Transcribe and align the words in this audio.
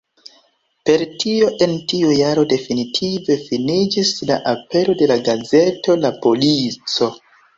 Per 0.89 1.01
tio 1.23 1.49
en 1.65 1.75
tiu 1.91 2.13
jaro 2.19 2.45
definitive 2.53 3.37
finiĝis 3.49 4.13
la 4.31 4.39
apero 4.53 4.97
de 5.03 5.09
la 5.13 5.19
gazeto 5.31 5.99
"La 6.07 6.15
Polico". 6.25 7.11